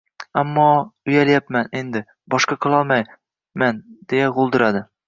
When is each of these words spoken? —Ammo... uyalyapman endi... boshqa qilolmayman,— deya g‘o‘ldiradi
—Ammo... 0.41 0.63
uyalyapman 1.11 1.69
endi... 1.83 2.03
boshqa 2.35 2.59
qilolmayman,— 2.67 3.87
deya 4.11 4.35
g‘o‘ldiradi 4.41 4.89